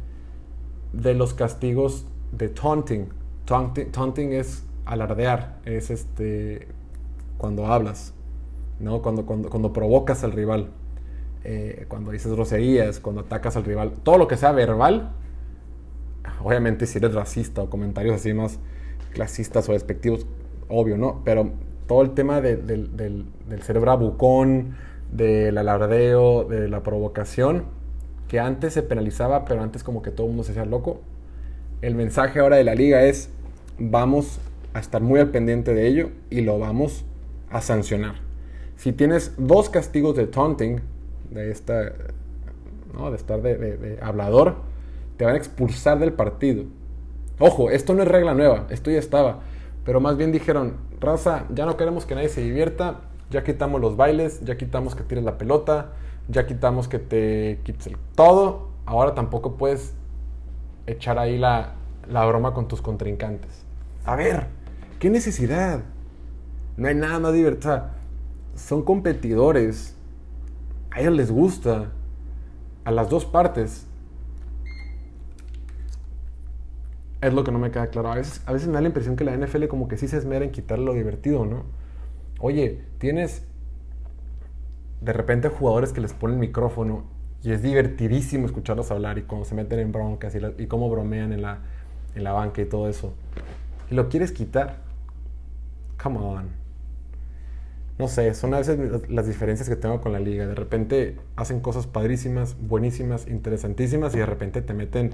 de 0.93 1.15
los 1.15 1.35
castigos 1.35 2.07
de 2.33 2.49
taunting. 2.49 3.09
Taunting, 3.45 4.33
es 4.33 4.65
alardear, 4.85 5.59
es 5.65 5.91
este 5.91 6.69
cuando 7.39 7.67
hablas, 7.67 8.13
¿no? 8.81 9.03
Cuando, 9.03 9.27
cuando, 9.27 9.51
cuando 9.51 9.73
provocas 9.73 10.25
al 10.25 10.33
rival, 10.33 10.71
eh, 11.45 11.85
cuando 11.89 12.11
dices 12.11 12.33
groserías, 12.33 12.99
cuando 12.99 13.21
atacas 13.21 13.57
al 13.57 13.65
rival, 13.65 13.93
todo 14.03 14.19
lo 14.19 14.27
que 14.27 14.37
sea 14.37 14.53
verbal, 14.53 15.13
obviamente 16.43 16.87
si 16.87 16.99
eres 16.99 17.15
racista 17.15 17.63
o 17.63 17.71
comentarios 17.71 18.17
así 18.17 18.33
más 18.33 18.59
clasistas 19.13 19.69
o 19.69 19.73
despectivos, 19.73 20.27
obvio, 20.69 20.97
¿no? 20.97 21.23
Pero 21.25 21.53
todo 21.87 22.03
el 22.03 22.13
tema 22.13 22.41
del, 22.41 23.27
ser 23.63 23.81
bravucón, 23.81 24.77
del 25.13 25.57
alardeo, 25.59 26.45
de 26.45 26.69
la 26.69 26.83
provocación, 26.83 27.65
que 28.29 28.41
antes 28.41 28.75
se 28.75 28.83
penalizaba, 28.83 29.45
pero 29.45 29.63
antes 29.63 29.85
como 29.85 30.03
que 30.03 30.11
todo 30.11 30.27
el 30.27 30.31
mundo 30.31 30.45
se 30.45 30.53
hacía 30.53 30.65
loco. 30.65 31.01
El 31.83 31.95
mensaje 31.95 32.41
ahora 32.41 32.57
de 32.57 32.65
la 32.65 32.75
liga 32.75 33.05
es, 33.05 33.31
vamos 33.79 34.41
a 34.75 34.81
estar 34.81 35.01
muy 35.01 35.21
al 35.21 35.31
pendiente 35.31 35.75
de 35.75 35.87
ello 35.87 36.11
y 36.31 36.41
lo 36.41 36.59
vamos 36.59 37.05
a 37.51 37.61
sancionar. 37.61 38.17
Si 38.77 38.93
tienes 38.93 39.35
dos 39.39 39.71
castigos 39.71 40.17
de 40.17 40.27
taunting, 40.27 40.81
de, 41.31 41.51
esta, 41.51 41.93
¿no? 42.93 43.11
de 43.11 43.17
estar 43.17 43.41
de, 43.41 43.99
hablador, 44.03 44.57
te 45.17 45.25
van 45.25 45.35
a 45.35 45.39
expulsar 45.39 45.99
del 45.99 46.13
partido. 46.13 46.65
Ojo, 47.39 47.71
esto 47.71 47.95
no 47.95 48.03
es 48.03 48.09
regla 48.09 48.35
nueva, 48.35 48.67
esto 48.71 48.91
ya 48.91 48.99
estaba. 48.99 49.41
Pero 49.87 50.01
más 50.01 50.17
bien 50.17 50.33
dijeron, 50.33 50.75
raza, 51.01 51.45
ya 51.55 51.65
no 51.65 51.77
queremos 51.77 52.05
que 52.05 52.17
nadie 52.17 52.29
se 52.29 52.43
divierta, 52.43 53.03
ya 53.31 53.45
quitamos 53.45 53.81
los 53.81 53.97
bailes, 53.97 54.41
ya 54.45 54.57
quitamos 54.57 54.97
que 54.97 55.05
tires 55.05 55.23
la 55.23 55.39
pelota, 55.39 55.93
ya 56.29 56.45
quitamos 56.45 56.89
que 56.89 56.99
te 56.99 57.61
quites 57.63 57.87
el 57.87 57.97
todo, 58.17 58.71
ahora 58.85 59.15
tampoco 59.15 59.57
puedes 59.57 59.95
echar 60.87 61.21
ahí 61.21 61.39
la, 61.39 61.75
la 62.11 62.27
broma 62.27 62.53
con 62.53 62.67
tus 62.67 62.83
contrincantes. 62.83 63.65
A 64.05 64.17
ver, 64.17 64.49
¿qué 64.99 65.09
necesidad? 65.09 65.85
No 66.77 66.89
hay 66.89 66.95
nada 66.95 67.21
más 67.21 67.33
divertido. 67.33 67.85
son 68.55 68.83
competidores. 68.83 69.97
A 70.91 71.01
ellos 71.01 71.15
les 71.15 71.31
gusta. 71.31 71.93
A 72.85 72.91
las 72.91 73.09
dos 73.09 73.25
partes. 73.25 73.87
Es 77.21 77.33
lo 77.33 77.45
que 77.45 77.53
no 77.53 77.59
me 77.59 77.71
queda 77.71 77.89
claro. 77.89 78.13
A 78.13 78.17
veces, 78.17 78.43
a 78.47 78.53
veces 78.53 78.69
me 78.69 78.75
da 78.75 78.81
la 78.83 78.89
impresión 78.89 79.17
que 79.17 79.25
la 79.25 79.37
NFL 79.37 79.67
como 79.67 79.89
que 79.89 79.97
sí 79.97 80.07
se 80.09 80.19
esmera 80.19 80.45
en 80.45 80.51
quitar 80.51 80.79
lo 80.79 80.93
divertido, 80.93 81.47
¿no? 81.47 81.65
Oye, 82.39 82.83
tienes 82.99 83.45
de 85.01 85.13
repente 85.13 85.49
jugadores 85.49 85.93
que 85.93 86.01
les 86.01 86.13
ponen 86.13 86.39
micrófono 86.39 87.05
y 87.43 87.53
es 87.53 87.63
divertidísimo 87.63 88.47
escucharlos 88.47 88.91
hablar 88.91 89.19
y 89.19 89.23
cómo 89.23 89.45
se 89.45 89.55
meten 89.55 89.79
en 89.79 89.93
broncas 89.93 90.35
y, 90.59 90.67
cómo 90.67 90.91
bromean 90.91 91.33
en 91.33 91.43
la, 91.43 91.61
en 92.15 92.25
la 92.25 92.33
banca 92.33 92.61
y 92.61 92.67
todo 92.67 92.89
eso. 92.89 93.15
Y 93.91 93.95
lo 93.95 94.09
quieres 94.09 94.33
quitar. 94.33 94.79
Come 96.03 96.19
on. 96.19 96.67
No 97.99 98.09
sé, 98.09 98.35
son 98.35 98.53
a 98.53 98.59
veces 98.59 99.09
las 99.09 99.27
diferencias 99.27 99.69
que 99.69 99.77
tengo 99.77 100.01
con 100.01 100.13
la 100.13 100.19
liga. 100.19 100.47
De 100.47 100.55
repente 100.55 101.17
hacen 101.35 101.61
cosas 101.61 101.87
padrísimas, 101.87 102.57
buenísimas, 102.61 103.27
interesantísimas 103.27 104.15
y 104.15 104.19
de 104.19 104.27
repente 104.27 104.61
te 104.61 104.75
meten 104.75 105.13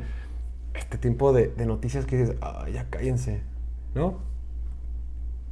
este 0.75 0.99
tipo 0.99 1.33
de, 1.33 1.53
noticias 1.67 2.07
que 2.07 2.17
dices, 2.17 2.37
ah, 2.41 2.67
ya 2.73 2.89
cállense, 2.89 3.43
¿no? 3.95 4.21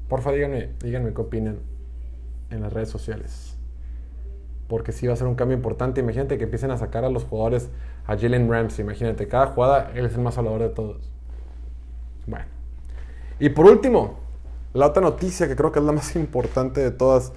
Porfa, 0.08 0.32
díganme, 0.32 0.70
díganme 0.82 1.12
qué 1.12 1.20
opinan 1.20 1.58
en 2.50 2.62
las 2.62 2.72
redes 2.72 2.88
sociales 2.88 3.56
porque 4.70 4.92
sí 4.92 5.08
va 5.08 5.14
a 5.14 5.16
ser 5.16 5.26
un 5.26 5.34
cambio 5.34 5.56
importante. 5.56 6.00
Imagínate 6.00 6.38
que 6.38 6.44
empiecen 6.44 6.70
a 6.70 6.78
sacar 6.78 7.04
a 7.04 7.10
los 7.10 7.24
jugadores, 7.24 7.68
a 8.06 8.16
Jalen 8.16 8.48
Ramsey, 8.48 8.84
imagínate, 8.84 9.26
cada 9.26 9.48
jugada 9.48 9.90
él 9.94 10.06
es 10.06 10.14
el 10.14 10.20
más 10.20 10.38
hablador 10.38 10.62
de 10.62 10.68
todos. 10.68 11.10
Bueno. 12.26 12.46
Y 13.40 13.48
por 13.48 13.66
último, 13.66 14.20
la 14.72 14.86
otra 14.86 15.02
noticia 15.02 15.48
que 15.48 15.56
creo 15.56 15.72
que 15.72 15.80
es 15.80 15.84
la 15.84 15.92
más 16.00 16.14
importante 16.14 16.80
de 16.80 16.92
todas 16.92 17.32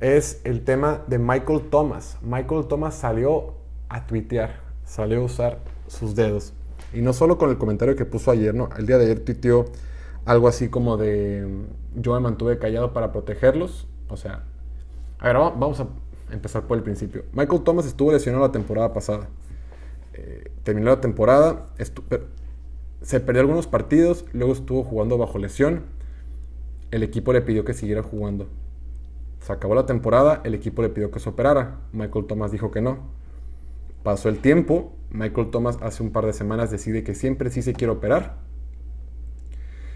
es 0.00 0.40
el 0.44 0.64
tema 0.64 1.02
de 1.06 1.18
Michael 1.18 1.68
Thomas. 1.70 2.16
Michael 2.22 2.66
Thomas 2.66 2.94
salió 2.94 3.54
a 3.90 4.06
tuitear, 4.06 4.60
salió 4.84 5.20
a 5.20 5.24
usar 5.24 5.58
sus 5.86 6.14
dedos. 6.14 6.54
Y 6.92 7.02
no 7.02 7.12
solo 7.12 7.38
con 7.38 7.50
el 7.50 7.58
comentario 7.58 7.96
que 7.96 8.04
puso 8.04 8.30
ayer, 8.30 8.54
¿no? 8.54 8.68
El 8.76 8.86
día 8.86 8.98
de 8.98 9.04
ayer 9.04 9.20
tuiteó 9.20 9.66
algo 10.24 10.48
así 10.48 10.68
como 10.68 10.96
de 10.96 11.46
yo 11.94 12.14
me 12.14 12.20
mantuve 12.20 12.58
callado 12.58 12.92
para 12.92 13.12
protegerlos. 13.12 13.86
O 14.08 14.16
sea, 14.16 14.44
a 15.18 15.26
ver, 15.26 15.36
vamos 15.36 15.80
a 15.80 15.88
empezar 16.32 16.66
por 16.66 16.76
el 16.76 16.82
principio. 16.82 17.24
Michael 17.32 17.62
Thomas 17.62 17.86
estuvo 17.86 18.12
lesionado 18.12 18.44
la 18.44 18.52
temporada 18.52 18.92
pasada. 18.92 19.28
Eh, 20.14 20.50
terminó 20.64 20.90
la 20.90 21.00
temporada, 21.00 21.66
se 23.02 23.20
perdió 23.20 23.40
algunos 23.40 23.66
partidos, 23.66 24.24
luego 24.32 24.52
estuvo 24.52 24.82
jugando 24.84 25.16
bajo 25.18 25.38
lesión. 25.38 25.84
El 26.90 27.02
equipo 27.02 27.32
le 27.32 27.40
pidió 27.40 27.64
que 27.64 27.72
siguiera 27.72 28.02
jugando. 28.02 28.48
Se 29.40 29.52
acabó 29.52 29.74
la 29.74 29.86
temporada, 29.86 30.40
el 30.44 30.54
equipo 30.54 30.82
le 30.82 30.90
pidió 30.90 31.10
que 31.10 31.20
se 31.20 31.28
operara. 31.28 31.78
Michael 31.92 32.26
Thomas 32.26 32.52
dijo 32.52 32.70
que 32.70 32.80
no. 32.80 32.98
Pasó 34.02 34.28
el 34.28 34.38
tiempo, 34.38 34.96
Michael 35.10 35.50
Thomas 35.50 35.78
hace 35.82 36.02
un 36.02 36.10
par 36.10 36.24
de 36.24 36.32
semanas 36.32 36.70
decide 36.70 37.02
que 37.04 37.14
siempre 37.14 37.50
sí 37.50 37.62
se 37.62 37.74
quiere 37.74 37.92
operar. 37.92 38.38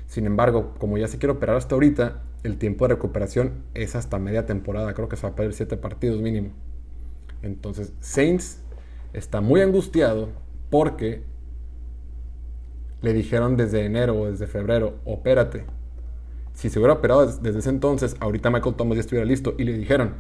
Sin 0.07 0.27
embargo, 0.27 0.75
como 0.79 0.99
ya 0.99 1.09
se 1.09 1.19
quiere 1.19 1.33
operar 1.33 1.57
hasta 1.57 1.75
ahorita, 1.75 2.23
el 2.43 2.59
tiempo 2.59 2.87
de 2.87 2.95
recuperación 2.95 3.65
es 3.73 3.97
hasta 3.97 4.19
media 4.19 4.45
temporada. 4.45 4.93
Creo 4.93 5.09
que 5.09 5.17
se 5.17 5.23
va 5.23 5.33
a 5.33 5.35
perder 5.35 5.55
7 5.55 5.77
partidos 5.79 6.21
mínimo. 6.21 6.51
Entonces, 7.43 7.93
Saints 8.01 8.61
está 9.13 9.41
muy 9.41 9.63
angustiado 9.63 10.29
porque 10.71 11.23
le 13.01 13.13
dijeron 13.13 13.57
desde 13.57 13.85
enero 13.85 14.21
o 14.21 14.31
desde 14.31 14.47
febrero, 14.47 14.97
opérate. 15.05 15.65
Si 16.53 16.69
se 16.69 16.79
hubiera 16.79 16.95
operado 16.95 17.27
desde 17.27 17.59
ese 17.59 17.71
entonces, 17.71 18.17
ahorita 18.21 18.51
Michael 18.51 18.77
Thomas 18.77 18.97
ya 18.97 19.01
estuviera 19.01 19.27
listo. 19.27 19.55
Y 19.59 19.65
le 19.65 19.73
dijeron. 19.73 20.15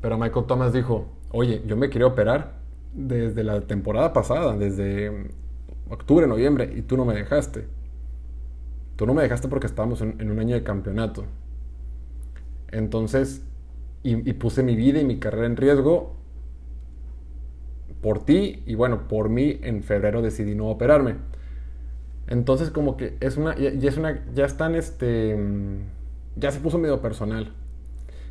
Pero 0.00 0.18
Michael 0.18 0.46
Thomas 0.46 0.72
dijo, 0.72 1.08
oye, 1.30 1.62
yo 1.66 1.76
me 1.76 1.90
quería 1.90 2.06
operar 2.06 2.59
desde 2.92 3.44
la 3.44 3.60
temporada 3.62 4.12
pasada, 4.12 4.56
desde 4.56 5.30
octubre, 5.88 6.26
noviembre, 6.26 6.72
y 6.76 6.82
tú 6.82 6.96
no 6.96 7.04
me 7.04 7.14
dejaste. 7.14 7.66
Tú 8.96 9.06
no 9.06 9.14
me 9.14 9.22
dejaste 9.22 9.48
porque 9.48 9.66
estábamos 9.66 10.02
en 10.02 10.30
un 10.30 10.38
año 10.38 10.54
de 10.54 10.62
campeonato. 10.62 11.24
Entonces, 12.70 13.42
y, 14.02 14.32
puse 14.34 14.62
mi 14.62 14.76
vida 14.76 15.00
y 15.00 15.04
mi 15.04 15.18
carrera 15.18 15.46
en 15.46 15.56
riesgo 15.56 16.14
por 18.00 18.24
ti 18.24 18.62
y 18.64 18.74
bueno, 18.74 19.08
por 19.08 19.28
mí 19.28 19.58
en 19.62 19.82
febrero 19.82 20.22
decidí 20.22 20.54
no 20.54 20.68
operarme. 20.68 21.16
Entonces 22.26 22.70
como 22.70 22.96
que 22.96 23.16
es 23.20 23.36
una, 23.36 23.56
ya, 23.56 23.70
es 23.70 23.96
una, 23.96 24.24
ya 24.32 24.46
están 24.46 24.74
este, 24.74 25.36
ya 26.36 26.50
se 26.50 26.60
puso 26.60 26.78
medio 26.78 27.02
personal. 27.02 27.52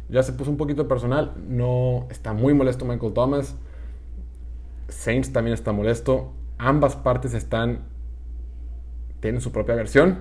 Ya 0.09 0.23
se 0.23 0.33
puso 0.33 0.49
un 0.49 0.57
poquito 0.57 0.87
personal. 0.87 1.33
No, 1.47 2.07
está 2.09 2.33
muy 2.33 2.55
molesto 2.55 2.85
Michael 2.85 3.13
Thomas. 3.13 3.55
Saints 4.89 5.31
también 5.31 5.53
está 5.53 5.71
molesto. 5.71 6.33
Ambas 6.57 6.95
partes 6.95 7.33
están, 7.33 7.85
tienen 9.19 9.41
su 9.41 9.51
propia 9.51 9.75
versión. 9.75 10.19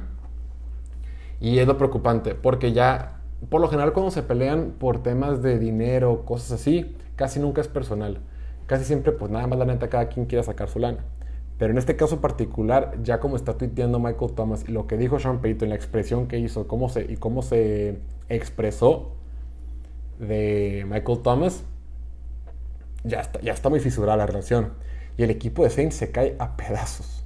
Y 1.41 1.59
es 1.59 1.67
lo 1.67 1.77
preocupante, 1.77 2.35
porque 2.35 2.73
ya 2.73 3.19
por 3.49 3.61
lo 3.61 3.69
general 3.69 3.93
cuando 3.93 4.11
se 4.11 4.23
pelean 4.23 4.75
por 4.79 5.03
temas 5.03 5.43
de 5.43 5.59
dinero, 5.59 6.25
cosas 6.25 6.61
así, 6.61 6.97
casi 7.17 7.39
nunca 7.39 7.61
es 7.61 7.69
personal. 7.69 8.21
Casi 8.67 8.85
siempre, 8.85 9.13
pues 9.13 9.31
nada 9.31 9.47
más 9.47 9.59
la 9.59 9.65
neta, 9.65 9.89
cada 9.89 10.09
quien 10.09 10.27
quiere 10.27 10.43
sacar 10.43 10.69
su 10.69 10.79
lana. 10.79 10.99
Pero 11.57 11.73
en 11.73 11.79
este 11.79 11.97
caso 11.97 12.21
particular, 12.21 12.99
ya 13.03 13.19
como 13.21 13.37
está 13.37 13.57
tuiteando 13.57 13.99
Michael 13.99 14.33
Thomas 14.33 14.65
y 14.69 14.73
lo 14.73 14.87
que 14.87 14.97
dijo 14.97 15.19
Sean 15.19 15.41
Payton, 15.41 15.71
la 15.71 15.75
expresión 15.75 16.29
que 16.29 16.39
hizo 16.39 16.69
cómo 16.69 16.89
se, 16.89 17.11
y 17.11 17.17
cómo 17.17 17.43
se 17.43 17.99
expresó 18.29 19.13
de 20.19 20.85
Michael 20.89 21.21
Thomas, 21.23 21.65
ya 23.05 23.21
está, 23.21 23.41
ya 23.41 23.53
está 23.53 23.69
muy 23.69 23.81
fisurada 23.81 24.17
la 24.17 24.27
relación. 24.27 24.75
Y 25.17 25.23
el 25.23 25.31
equipo 25.31 25.65
de 25.65 25.71
Saints 25.71 25.97
se 25.97 26.11
cae 26.11 26.37
a 26.39 26.57
pedazos 26.57 27.19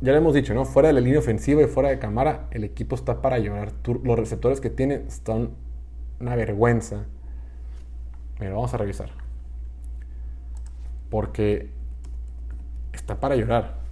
ya 0.00 0.12
lo 0.12 0.18
hemos 0.18 0.34
dicho, 0.34 0.54
¿no? 0.54 0.64
Fuera 0.64 0.88
de 0.88 0.94
la 0.94 1.00
línea 1.00 1.18
ofensiva 1.18 1.62
y 1.62 1.66
fuera 1.66 1.90
de 1.90 1.98
cámara, 1.98 2.48
el 2.50 2.64
equipo 2.64 2.94
está 2.94 3.20
para 3.20 3.38
llorar. 3.38 3.72
los 4.02 4.18
receptores 4.18 4.60
que 4.60 4.70
tiene 4.70 4.94
están 5.08 5.50
una 6.20 6.36
vergüenza. 6.36 7.04
Mira, 8.40 8.54
vamos 8.54 8.72
a 8.74 8.78
revisar. 8.78 9.10
Porque 11.10 11.70
está 12.92 13.20
para 13.20 13.36
llorar. 13.36 13.82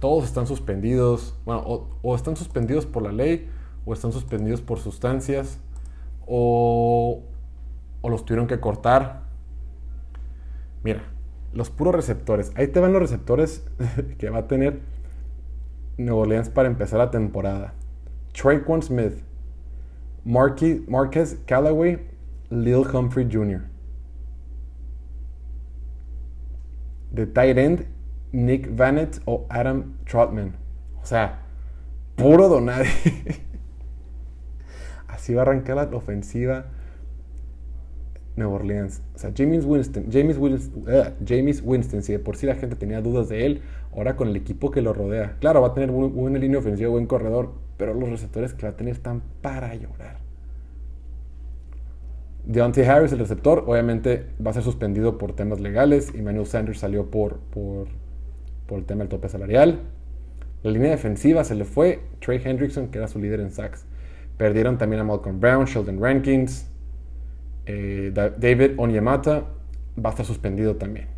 todos 0.00 0.24
están 0.24 0.48
suspendidos, 0.48 1.36
bueno, 1.44 1.62
o, 2.02 2.16
están 2.16 2.34
suspendidos 2.34 2.86
por 2.86 3.04
la 3.04 3.12
ley, 3.12 3.48
o 3.86 3.92
están 3.92 4.10
suspendidos 4.10 4.60
por 4.60 4.80
sustancias, 4.80 5.60
o, 6.26 7.22
o 8.00 8.08
los 8.08 8.24
tuvieron 8.24 8.48
que 8.48 8.58
cortar. 8.58 9.22
Mira, 10.82 11.02
los 11.52 11.70
puros 11.70 11.94
receptores. 11.94 12.52
Ahí 12.56 12.68
te 12.68 12.80
van 12.80 12.92
los 12.92 13.02
receptores 13.02 13.64
que 14.18 14.30
va 14.30 14.38
a 14.38 14.48
tener 14.48 14.80
Nueva 15.96 16.22
Orleans 16.22 16.48
para 16.48 16.68
empezar 16.68 16.98
la 16.98 17.10
temporada. 17.10 17.74
Traquan 18.32 18.82
Smith, 18.82 19.22
Marquez 20.24 21.38
Callaway, 21.46 22.08
Lil 22.50 22.84
Humphrey 22.92 23.28
Jr. 23.30 23.62
De 27.10 27.26
tight 27.26 27.58
end, 27.58 27.86
Nick 28.32 28.74
Vanett 28.74 29.20
o 29.26 29.46
Adam 29.50 29.98
Trotman. 30.06 30.56
O 31.02 31.04
sea, 31.04 31.40
puro 32.16 32.48
donade. 32.48 32.88
Así 35.08 35.34
va 35.34 35.42
a 35.42 35.44
arrancar 35.44 35.76
la 35.76 35.96
ofensiva 35.96 36.66
Nueva 38.36 38.54
Orleans. 38.54 39.02
O 39.14 39.18
sea, 39.18 39.32
James 39.36 39.64
Winston, 39.64 40.06
James 40.10 40.38
Winston, 40.38 40.84
James 41.26 41.62
Winston, 41.64 42.02
si 42.02 42.12
de 42.12 42.18
por 42.18 42.36
sí 42.36 42.46
la 42.46 42.54
gente 42.54 42.76
tenía 42.76 43.00
dudas 43.00 43.28
de 43.28 43.46
él, 43.46 43.62
ahora 43.94 44.16
con 44.16 44.28
el 44.28 44.36
equipo 44.36 44.70
que 44.70 44.82
lo 44.82 44.92
rodea. 44.92 45.36
Claro, 45.40 45.60
va 45.60 45.68
a 45.68 45.74
tener 45.74 45.90
buena 45.90 46.38
línea 46.38 46.58
ofensiva, 46.58 46.90
buen 46.90 47.06
corredor, 47.06 47.52
pero 47.76 47.94
los 47.94 48.08
receptores 48.08 48.54
que 48.54 48.66
va 48.66 48.72
a 48.72 48.76
tener 48.76 48.94
están 48.94 49.22
para 49.42 49.74
llorar. 49.74 50.22
Deontay 52.44 52.84
Harris, 52.84 53.12
el 53.12 53.20
receptor, 53.20 53.64
obviamente 53.66 54.26
va 54.44 54.50
a 54.50 54.54
ser 54.54 54.64
suspendido 54.64 55.16
por 55.16 55.32
temas 55.34 55.60
legales. 55.60 56.12
Emmanuel 56.14 56.46
Sanders 56.46 56.80
salió 56.80 57.08
por, 57.08 57.38
por, 57.38 57.86
por 58.66 58.78
el 58.78 58.84
tema 58.84 59.00
del 59.00 59.08
tope 59.08 59.28
salarial. 59.28 59.80
La 60.62 60.70
línea 60.70 60.90
defensiva 60.90 61.44
se 61.44 61.54
le 61.54 61.64
fue. 61.64 62.00
Trey 62.20 62.40
Hendrickson, 62.42 62.88
que 62.88 62.98
era 62.98 63.06
su 63.06 63.20
líder 63.20 63.40
en 63.40 63.50
sacks. 63.50 63.84
Perdieron 64.38 64.76
también 64.76 65.00
a 65.02 65.04
Malcolm 65.04 65.38
Brown, 65.38 65.66
Sheldon 65.66 66.00
Rankins. 66.00 66.71
Eh, 67.66 68.12
David 68.12 68.72
Onyemata 68.76 69.44
va 69.98 70.08
a 70.08 70.10
estar 70.10 70.26
suspendido 70.26 70.76
también. 70.76 71.08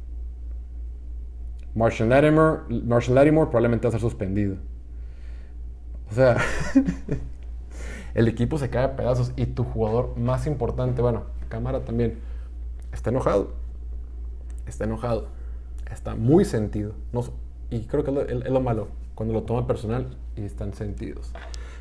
Marshall 1.74 2.08
Lattimore, 2.08 3.50
probablemente 3.50 3.86
va 3.86 3.88
a 3.88 3.92
ser 3.92 4.00
suspendido. 4.00 4.56
O 6.10 6.14
sea, 6.14 6.36
el 8.14 8.28
equipo 8.28 8.58
se 8.58 8.70
cae 8.70 8.84
a 8.84 8.96
pedazos 8.96 9.32
y 9.36 9.46
tu 9.46 9.64
jugador 9.64 10.16
más 10.16 10.46
importante, 10.46 11.02
bueno, 11.02 11.24
Cámara 11.48 11.84
también, 11.84 12.18
está 12.92 13.10
enojado. 13.10 13.52
Está 14.66 14.84
enojado. 14.84 15.28
Está 15.90 16.14
muy 16.14 16.44
sentido. 16.44 16.94
y 17.70 17.86
creo 17.86 18.04
que 18.04 18.10
es 18.10 18.50
lo, 18.50 18.60
malo, 18.60 18.88
cuando 19.14 19.34
lo 19.34 19.42
toma 19.42 19.66
personal 19.66 20.16
y 20.36 20.42
están 20.42 20.74
sentidos. 20.74 21.32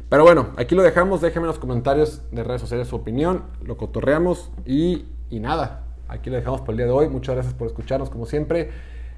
Pero 0.10 0.24
bueno, 0.24 0.50
aquí 0.58 0.76
lo 0.76 0.84
dejamos. 0.84 1.22
Déjenme 1.22 1.46
en 1.46 1.48
los 1.48 1.60
comentarios 1.60 2.22
de 2.32 2.44
redes 2.44 2.62
sociales 2.62 2.88
su 2.88 2.96
opinión. 2.96 3.44
Lo 3.64 3.78
cotorreamos 3.78 4.52
y, 4.66 5.06
y 5.30 5.40
nada. 5.40 5.84
Aquí 6.08 6.30
lo 6.30 6.36
dejamos 6.36 6.62
por 6.62 6.72
el 6.72 6.78
día 6.78 6.86
de 6.86 6.92
hoy. 6.92 7.10
Muchas 7.10 7.36
gracias 7.36 7.54
por 7.54 7.68
escucharnos 7.68 8.10
como 8.10 8.26
siempre. 8.26 8.70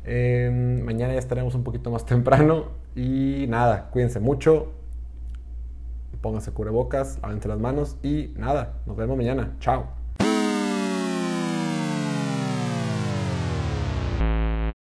Em, 0.05 0.81
mañana 0.83 1.13
ya 1.13 1.19
estaremos 1.19 1.55
un 1.55 1.63
poquito 1.63 1.91
más 1.91 2.05
temprano. 2.07 2.65
Y 2.95 3.45
nada, 3.49 3.89
cuídense 3.91 4.19
mucho. 4.19 4.71
Pónganse 6.21 6.51
cubrebocas, 6.51 7.19
lávense 7.21 7.47
las 7.47 7.59
manos. 7.59 7.97
Y 8.01 8.33
nada, 8.37 8.75
nos 8.85 8.95
vemos 8.95 9.17
mañana. 9.17 9.55
Chao. 9.59 10.04